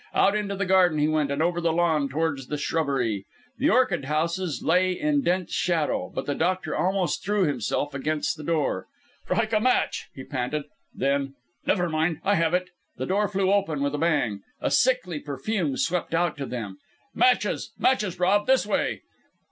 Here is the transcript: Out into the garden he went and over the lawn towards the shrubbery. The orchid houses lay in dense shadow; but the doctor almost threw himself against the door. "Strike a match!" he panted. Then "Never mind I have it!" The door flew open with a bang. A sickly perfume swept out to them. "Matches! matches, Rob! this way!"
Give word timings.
Out 0.15 0.35
into 0.35 0.55
the 0.55 0.65
garden 0.65 0.97
he 0.97 1.07
went 1.07 1.29
and 1.29 1.43
over 1.43 1.61
the 1.61 1.71
lawn 1.71 2.09
towards 2.09 2.47
the 2.47 2.57
shrubbery. 2.57 3.23
The 3.59 3.69
orchid 3.69 4.05
houses 4.05 4.63
lay 4.63 4.93
in 4.93 5.21
dense 5.21 5.53
shadow; 5.53 6.09
but 6.11 6.25
the 6.25 6.33
doctor 6.33 6.75
almost 6.75 7.23
threw 7.23 7.43
himself 7.45 7.93
against 7.93 8.35
the 8.35 8.43
door. 8.43 8.87
"Strike 9.25 9.53
a 9.53 9.59
match!" 9.59 10.09
he 10.15 10.23
panted. 10.23 10.63
Then 10.91 11.35
"Never 11.67 11.87
mind 11.87 12.19
I 12.23 12.33
have 12.33 12.55
it!" 12.55 12.71
The 12.97 13.05
door 13.05 13.27
flew 13.27 13.51
open 13.53 13.83
with 13.83 13.93
a 13.93 13.99
bang. 13.99 14.41
A 14.59 14.71
sickly 14.71 15.19
perfume 15.19 15.77
swept 15.77 16.15
out 16.15 16.35
to 16.37 16.47
them. 16.47 16.79
"Matches! 17.13 17.71
matches, 17.77 18.19
Rob! 18.19 18.47
this 18.47 18.65
way!" 18.65 19.03